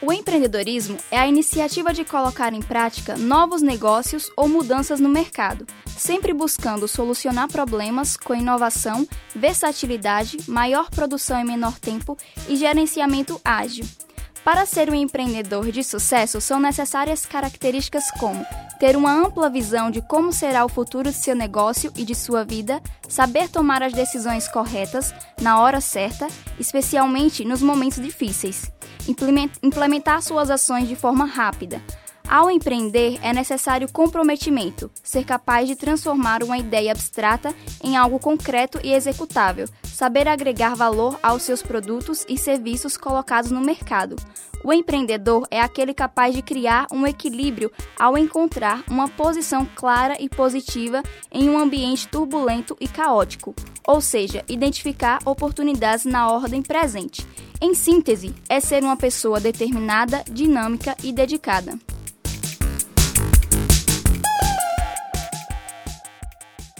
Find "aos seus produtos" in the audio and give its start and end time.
41.22-42.26